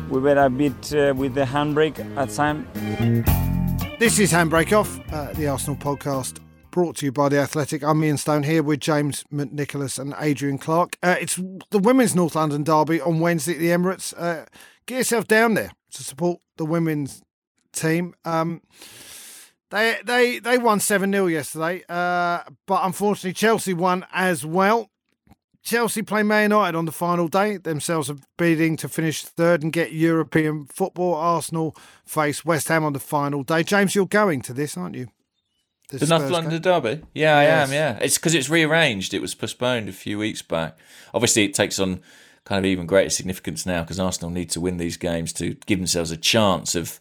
[0.10, 2.68] We were a bit uh, with the handbrake at time.
[4.00, 6.40] This is Handbrake Off, uh, the Arsenal podcast
[6.72, 7.84] brought to you by The Athletic.
[7.84, 10.98] I'm Ian Stone here with James McNicholas and Adrian Clarke.
[11.04, 11.36] Uh, it's
[11.70, 14.14] the Women's North London Derby on Wednesday at the Emirates.
[14.18, 14.46] Uh,
[14.86, 17.22] get yourself down there to support the women's
[17.74, 18.14] team.
[18.24, 18.62] Um,
[19.72, 24.90] they they they won 7 0 yesterday, uh, but unfortunately, Chelsea won as well.
[25.64, 29.72] Chelsea play Man United on the final day, themselves are bidding to finish third and
[29.72, 31.14] get European football.
[31.14, 33.62] Arsenal face West Ham on the final day.
[33.64, 35.08] James, you're going to this, aren't you?
[35.90, 36.32] The Spurs North game?
[36.32, 37.02] London Derby?
[37.14, 37.68] Yeah, I Yes.
[37.70, 38.00] am, yeah.
[38.02, 39.14] It's because it's rearranged.
[39.14, 40.78] It was postponed a few weeks back.
[41.14, 42.02] Obviously, it takes on
[42.44, 45.78] kind of even greater significance now because Arsenal need to win these games to give
[45.78, 47.00] themselves a chance of,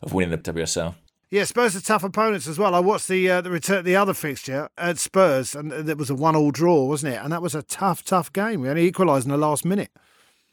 [0.00, 0.94] of winning the WSL.
[1.28, 2.74] Yeah, Spurs are tough opponents as well.
[2.74, 6.14] I watched the uh, the return the other fixture at Spurs, and it was a
[6.14, 7.20] one all draw, wasn't it?
[7.22, 8.60] And that was a tough, tough game.
[8.60, 9.90] We only equalised in the last minute.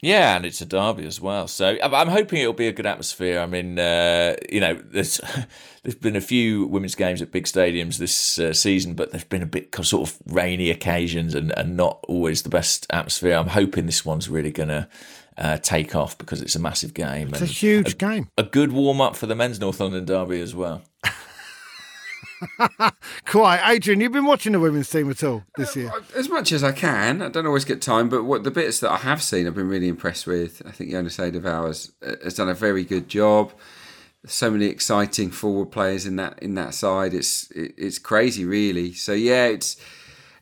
[0.01, 1.47] Yeah, and it's a derby as well.
[1.47, 3.39] So I'm hoping it'll be a good atmosphere.
[3.39, 5.21] I mean, uh, you know, there's
[5.83, 9.43] there's been a few women's games at big stadiums this uh, season, but there's been
[9.43, 13.35] a bit sort of rainy occasions and, and not always the best atmosphere.
[13.35, 14.89] I'm hoping this one's really to
[15.37, 17.29] uh, take off because it's a massive game.
[17.29, 18.29] It's a and huge game.
[18.37, 20.81] a good warm up for the men's North London derby as well.
[23.25, 24.01] Quite, Adrian.
[24.01, 25.91] You've been watching the women's team at all this uh, year?
[25.93, 27.21] Uh, as much as I can.
[27.21, 29.69] I don't always get time, but what the bits that I have seen, I've been
[29.69, 30.61] really impressed with.
[30.65, 33.53] I think Jonas Eidevall has, uh, has done a very good job.
[34.25, 37.13] So many exciting forward players in that in that side.
[37.13, 38.93] It's it, it's crazy, really.
[38.93, 39.75] So yeah, it's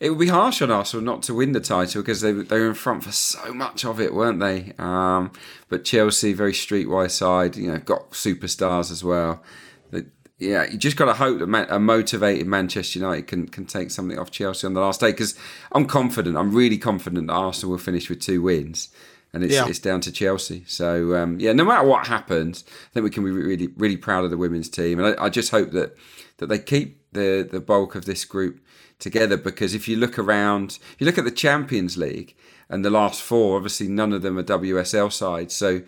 [0.01, 2.69] it would be harsh on Arsenal not to win the title because they they were
[2.69, 4.73] in front for so much of it, weren't they?
[4.79, 5.31] Um,
[5.69, 9.43] but Chelsea, very streetwise side, you know, got superstars as well.
[9.91, 10.07] That
[10.39, 13.91] yeah, you just got to hope that man, a motivated Manchester United can can take
[13.91, 15.11] something off Chelsea on the last day.
[15.11, 15.35] Because
[15.71, 18.89] I'm confident, I'm really confident that Arsenal will finish with two wins,
[19.33, 19.67] and it's Yeah.
[19.67, 20.63] it's down to Chelsea.
[20.65, 24.25] So um, yeah, no matter what happens, I think we can be really really proud
[24.25, 25.95] of the women's team, and I, I just hope that
[26.37, 28.59] that they keep the the bulk of this group
[28.99, 29.37] together.
[29.37, 32.35] Because if you look around, if you look at the Champions League
[32.69, 35.53] and the last four, obviously none of them are WSL sides.
[35.55, 35.81] So,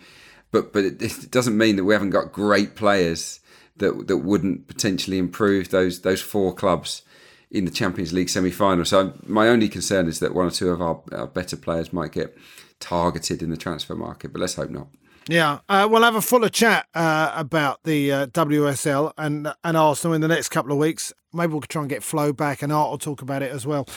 [0.50, 3.40] but but it, it doesn't mean that we haven't got great players
[3.76, 7.02] that that wouldn't potentially improve those those four clubs
[7.50, 8.84] in the Champions League semi-final.
[8.84, 12.10] So my only concern is that one or two of our, our better players might
[12.10, 12.36] get
[12.80, 14.88] targeted in the transfer market, but let's hope not.
[15.28, 20.14] Yeah, uh, we'll have a fuller chat uh, about the uh, WSL and and Arsenal
[20.14, 21.12] in the next couple of weeks.
[21.32, 23.88] Maybe we'll try and get Flo back, and Art will talk about it as well.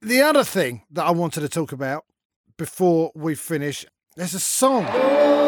[0.00, 2.06] The other thing that I wanted to talk about
[2.56, 3.84] before we finish,
[4.16, 5.39] there's a song.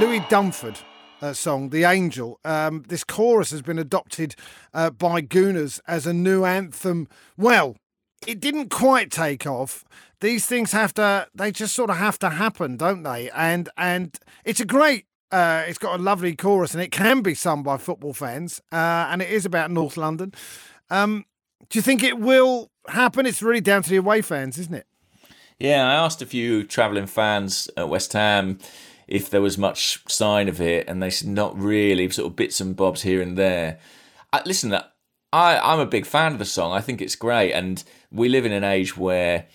[0.00, 0.82] Louis Dunford
[1.22, 2.38] uh, song, The Angel.
[2.44, 4.34] Um, this chorus has been adopted
[4.74, 7.08] uh, by Gooners as a new anthem.
[7.36, 7.76] Well,
[8.26, 9.84] it didn't quite take off.
[10.20, 13.30] These things have to, they just sort of have to happen, don't they?
[13.30, 17.34] And and it's a great, uh, it's got a lovely chorus and it can be
[17.34, 18.60] sung by football fans.
[18.72, 20.32] Uh, and it is about North London.
[20.88, 21.24] Um,
[21.68, 23.26] do you think it will happen?
[23.26, 24.86] It's really down to the away fans, isn't it?
[25.58, 28.58] Yeah, I asked a few travelling fans at West Ham
[29.08, 32.60] if there was much sign of it, and they said not really, sort of bits
[32.60, 33.78] and bobs here and there.
[34.32, 34.84] Uh, listen, uh,
[35.32, 36.72] I, I'm a big fan of the song.
[36.72, 37.52] I think it's great.
[37.52, 39.46] And we live in an age where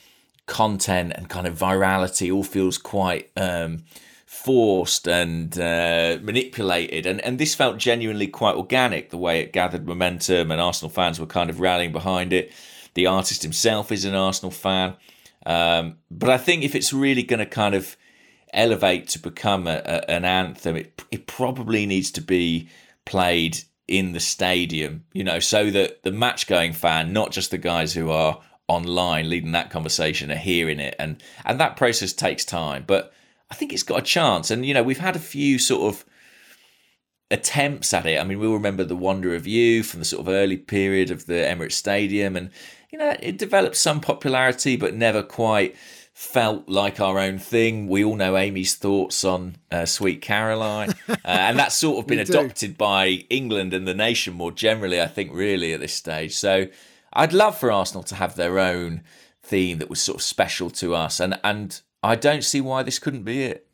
[0.46, 3.84] content and kind of virality all feels quite um,
[4.26, 7.06] forced and uh, manipulated.
[7.06, 11.20] And, and this felt genuinely quite organic, the way it gathered momentum, and Arsenal fans
[11.20, 12.52] were kind of rallying behind it.
[12.94, 14.96] The artist himself is an Arsenal fan.
[15.46, 17.98] Um, but I think if it's really going to kind of
[18.54, 22.70] elevate to become a, a, an anthem, it, it probably needs to be
[23.06, 27.58] played in the stadium, you know, so that the match going fan, not just the
[27.58, 30.96] guys who are online leading that conversation, are hearing it.
[31.00, 32.84] And, and that process takes time.
[32.88, 33.12] But
[33.50, 34.52] I think it's got a chance.
[34.52, 36.06] And, you know, we've had a few sort of
[37.32, 38.20] attempts at it.
[38.20, 41.26] I mean, we'll remember the Wonder of You from the sort of early period of
[41.26, 42.36] the Emirates Stadium.
[42.36, 42.52] And,
[42.92, 45.76] you know, it developed some popularity, but never quite
[46.14, 47.88] felt like our own thing.
[47.88, 52.20] We all know Amy's thoughts on uh, Sweet Caroline, uh, and that's sort of been
[52.20, 56.36] adopted by England and the nation more generally, I think, really, at this stage.
[56.36, 56.68] So
[57.14, 59.04] I'd love for Arsenal to have their own
[59.42, 63.00] theme that was sort of special to us, and, and I don't see why this
[63.00, 63.68] couldn't be it.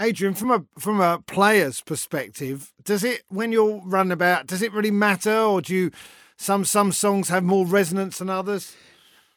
[0.00, 4.72] Adrian, from a from a player's perspective, does it when you're running about, does it
[4.72, 5.90] really matter, or do you
[6.36, 8.74] some some songs have more resonance than others?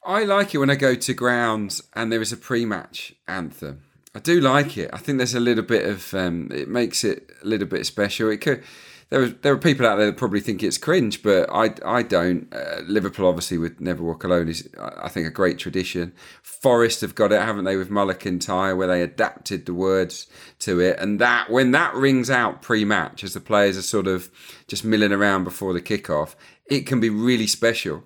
[0.05, 3.83] I like it when I go to grounds and there is a pre-match anthem.
[4.15, 4.89] I do like it.
[4.93, 8.29] I think there's a little bit of um, it makes it a little bit special.
[8.29, 8.63] It could
[9.09, 12.03] there are there are people out there that probably think it's cringe, but I I
[12.03, 12.53] don't.
[12.53, 16.13] Uh, Liverpool obviously with Never Walk Alone is I think a great tradition.
[16.43, 20.27] Forest have got it, haven't they, with Mull of Kintyre, where they adapted the words
[20.59, 24.29] to it, and that when that rings out pre-match as the players are sort of
[24.67, 26.35] just milling around before the kickoff,
[26.67, 28.03] it can be really special.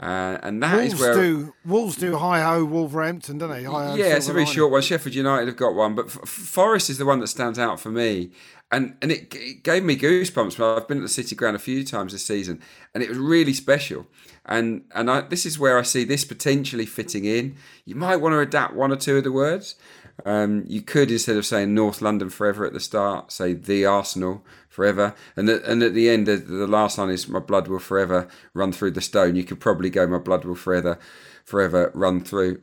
[0.00, 3.62] Uh, and that Wolves is where do Wolves do hi ho Wolverhampton, don't they?
[3.62, 4.82] Hi-ho, yeah, it's a very short one.
[4.82, 7.90] Sheffield United have got one, but F- Forest is the one that stands out for
[7.90, 8.32] me,
[8.72, 10.58] and and it, it gave me goosebumps.
[10.58, 12.60] I've been at the City Ground a few times this season,
[12.92, 14.08] and it was really special.
[14.44, 17.54] And and I, this is where I see this potentially fitting in.
[17.84, 19.76] You might want to adapt one or two of the words.
[20.24, 24.44] Um, you could instead of saying North London forever at the start, say the Arsenal
[24.68, 27.80] forever, and the, and at the end, the, the last line is my blood will
[27.80, 29.34] forever run through the stone.
[29.34, 30.98] You could probably go my blood will forever,
[31.44, 32.62] forever run through,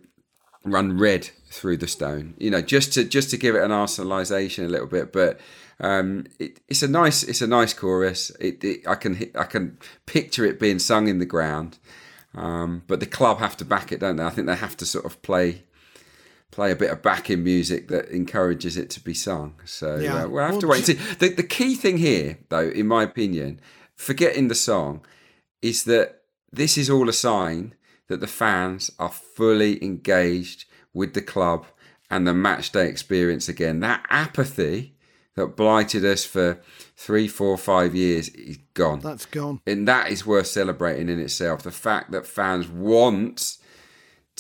[0.64, 2.36] run red through the stone.
[2.38, 5.40] You know, just to just to give it an arsenalisation a little bit, but.
[5.84, 8.30] Um, it, it's a nice, it's a nice chorus.
[8.40, 11.80] It, it, I can, I can picture it being sung in the ground,
[12.36, 14.24] um, but the club have to back it, don't they?
[14.24, 15.64] I think they have to sort of play
[16.52, 19.56] play a bit of backing music that encourages it to be sung.
[19.66, 20.24] So Yeah.
[20.26, 21.16] uh, we'll have to wait and see.
[21.16, 23.60] The, the key thing here, though, in my opinion,
[23.96, 25.02] forgetting the song,
[25.62, 26.22] is that
[26.52, 27.76] this is all a sign
[28.08, 31.66] that the fans are fully engaged with the club
[32.10, 33.80] and the match day experience again.
[33.80, 34.96] That apathy
[35.36, 36.60] that blighted us for
[36.98, 39.00] three, four, five years is gone.
[39.00, 39.62] That's gone.
[39.66, 41.64] And that is worth celebrating in itself.
[41.64, 43.58] The fact that fans want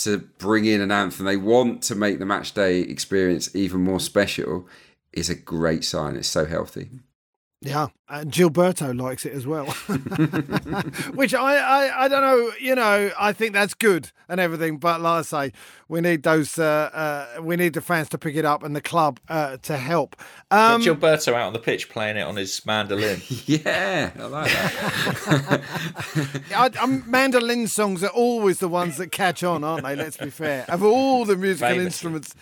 [0.04, 4.00] to bring in an anthem, they want to make the match day experience even more
[4.00, 4.68] special,
[5.14, 6.16] is a great sign.
[6.16, 6.90] It's so healthy.
[7.64, 9.66] Yeah, and Gilberto likes it as well,
[11.14, 12.52] which I, I I don't know.
[12.60, 15.54] You know, I think that's good and everything, but like I say,
[15.88, 16.58] we need those.
[16.58, 16.90] Uh,
[17.38, 20.16] uh, we need the fans to pick it up and the club uh, to help.
[20.50, 23.22] Um, Got Gilberto out on the pitch playing it on his mandolin.
[23.46, 25.62] Yeah, I like that.
[26.56, 29.96] I, um, mandolin songs are always the ones that catch on, aren't they?
[29.96, 30.66] Let's be fair.
[30.68, 31.86] Of all the musical Famously.
[31.86, 32.36] instruments.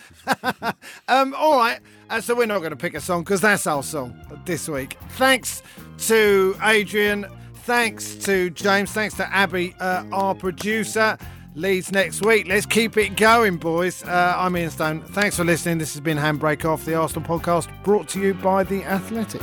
[1.09, 1.79] um, all right.
[2.09, 4.97] Uh, so we're not going to pick a song because that's our song this week.
[5.11, 5.61] Thanks
[5.99, 7.27] to Adrian.
[7.63, 8.91] Thanks to James.
[8.91, 11.17] Thanks to Abby, uh, our producer.
[11.55, 12.47] Leeds next week.
[12.47, 14.03] Let's keep it going, boys.
[14.03, 15.01] Uh, I'm Ian Stone.
[15.01, 15.77] Thanks for listening.
[15.77, 19.41] This has been Handbrake Off, the Arsenal podcast, brought to you by The Athletic.